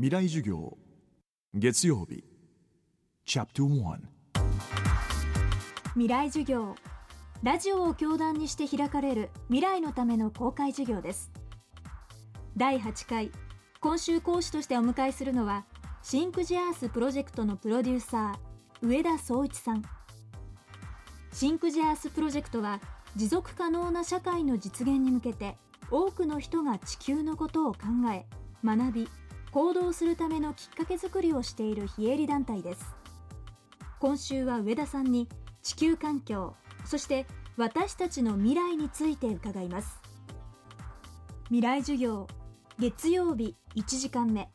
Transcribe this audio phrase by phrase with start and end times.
[0.00, 0.78] 未来授業。
[1.54, 2.22] 月曜日。
[3.26, 3.96] chapter 1
[5.94, 6.76] 未来授業。
[7.42, 11.32] ラジオを教壇にして開かれる未来のための公開授業です。
[12.56, 13.32] 第8回。
[13.80, 15.66] 今週講師としてお迎えするのは
[16.04, 19.82] Think the Earth プロジェクトのプロデューサー上田壮一さん。
[21.32, 22.80] シンクジアースプロジェクトは
[23.16, 25.56] 持続可能な社会の実現に向けて
[25.90, 27.80] 多くの人が地球のことを考
[28.14, 28.26] え
[28.64, 29.08] 学び
[29.50, 32.94] 行動するためのきっかけづくりをしている非営利団体です。
[33.98, 35.28] 今週は上田さんに
[35.62, 39.98] 地球環境そして私たちの未来について伺います。
[41.46, 42.28] 未来授業
[42.78, 44.48] 月曜日1時間目。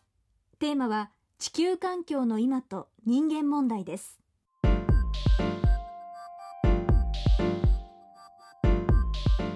[0.59, 4.19] テーマは地球環境の今と人間問題です。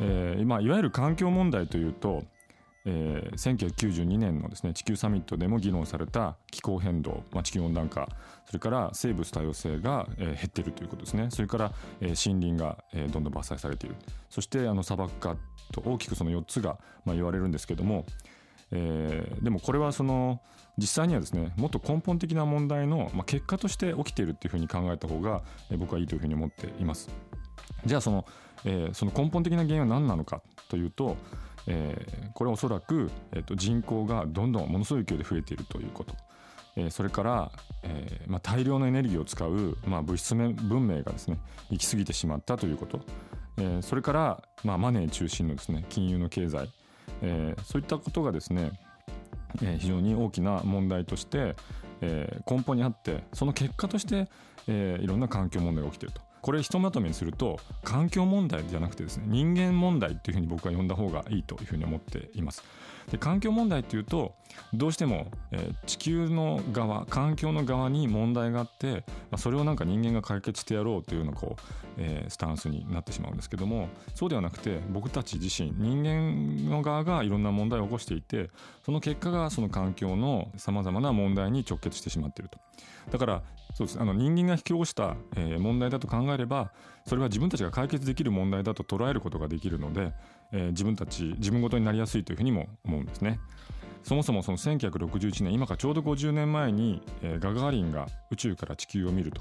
[0.02, 2.24] えー今いわゆる環境問題というと、
[2.90, 8.08] えー1992年のですね地球サミットでも議論された気候変動、まあ、地球温暖化
[8.46, 13.96] それから生物多様性が、えー減っているということですねそれから、えー森林が、えーどんどん伐採されている
[14.30, 15.36] そしてあの砂漠化
[15.74, 18.06] と大きくその4つが、まあ、言われるんですけども、
[18.72, 20.42] えーでもこれはその
[20.78, 27.10] 実際にはですねもっと根本的な問題の、まあ、結果として起きているっていうふうに考えた方が、えー僕はいいというふうに思っています。
[27.86, 28.26] じゃあその,、
[28.64, 31.18] えーその根本的な原因は何なのかというと、
[31.68, 36.16] えーこれおそらく、えーと人口がどんどんものすごい勢いで増えているということ、
[36.76, 37.52] えーそれから、
[37.84, 41.40] えーまあ、大量のエネルギーを使う、まあ、物質文明がですね
[41.72, 43.02] 行き過ぎてしまったということ、
[43.58, 46.70] えーそれから、まあ、マネー中心のですね金融の経済、
[47.22, 48.72] えーそういったことがですね
[49.62, 51.56] えー非常に大きな問題として、
[52.02, 54.30] えー根本にあってその結果として、
[54.68, 56.27] えーいろんな環境問題が起きていると。
[56.48, 62.64] これひとまとめにすると環境問題じゃなくてですね人間問題っていうふうに僕は呼んだ方がいいというふうに思っています。
[63.12, 64.34] で環境問題っていうと
[64.74, 71.62] どうしても、えー地球の側環境の側に問題があって、まあ、それをなんか人間が解決してやろうというようなこう、
[71.98, 78.50] えースタンスになってしまうんですけどもそうではなくて僕たち自身人間の側がいろんな問題を起こしていて
[78.86, 82.60] その結果がその環境のさまざまな問題に直結してしまっていると。
[83.12, 86.72] だからそうですあの人間が引き起こした、えー問題だと考えれば
[87.06, 90.14] それは自分たちが解決できる問題だと捉えることができるので、
[90.52, 93.40] えー自分たち自分ごとになりやすいというふうにも思うんですね。
[94.04, 99.32] そもそもその1961年今からちょうど50年前に、えーガガーリンが宇宙から地球を見る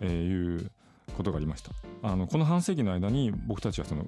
[0.00, 0.70] という
[1.16, 1.72] ことがありました
[2.02, 4.06] あのこの半世紀の間に僕たちはその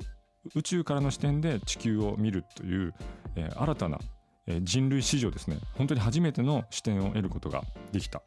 [0.54, 2.94] 宇宙からの視点で地球を見るという、
[3.36, 3.98] えー新たな、
[4.46, 8.22] えー人類史上ですね本当に初めての視点を得ることができた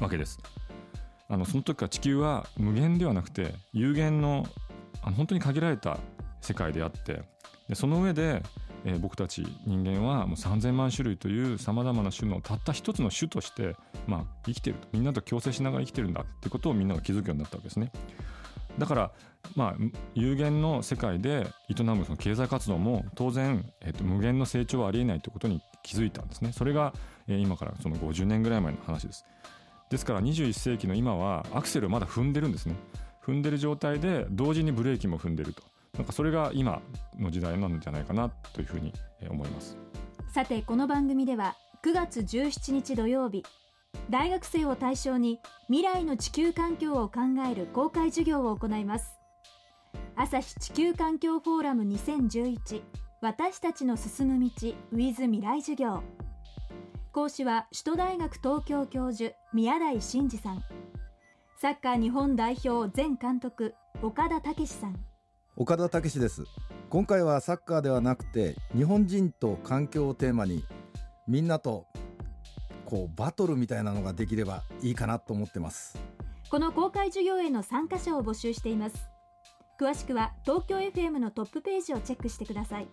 [0.00, 0.38] わけです
[1.28, 4.46] あのその時から地球は無限ではなくて有限の
[5.02, 5.98] あの本当に限られた
[6.40, 7.22] 世界であって
[7.68, 8.42] でその上で、
[8.84, 13.76] えー僕たち人間はもう3,000万種類というさまざまな種のたった一つの種として、
[14.06, 17.90] まあ、生きてるとみんなと共生しながら生きてるんだってことをみんなが気づくようになったわけですね。
[18.78, 19.12] だから、
[19.54, 19.74] まあ、
[20.14, 26.52] 有限の世界で営むその経済活動も当然、えっと無限の成長はありえないということに気づいたんですね。
[26.52, 26.92] それが、
[27.26, 29.24] えー今からその50年ぐらい前の話です。
[29.90, 32.74] ですから21世紀の今はアクセルをまだ踏んでるんですね。
[33.24, 35.62] 踏んでる状態で同時にブレーキも踏んでると。
[35.96, 36.82] なんかそれが今
[37.18, 38.92] の時代なんじゃないかなというふうに
[39.30, 39.76] 思います。
[40.34, 43.44] さてこの番組では9月17日土曜日
[44.10, 49.14] 大学生を対象に未来の地球環境を考える公開授業を行います
[50.16, 52.82] 朝日地球環境フォーラム2011
[53.20, 54.50] 私たちの進む道
[54.92, 56.02] with 未来授業
[57.14, 60.64] 講師は首都大学東京教授宮台真司さん。
[61.60, 64.96] サッカー日本代表前監督岡田武史さん。
[65.56, 66.42] 岡田武史です。
[66.90, 70.64] 今回はサッカーではなくて日本人と環境をテーマに
[71.28, 71.86] みんなと
[72.84, 75.96] こうバトルみたいなのができればいいかなと思ってます。
[76.50, 79.14] この公開授業への参加者を募集しています。
[79.78, 82.88] 詳しくは東京 FM のトップページをチェックしてください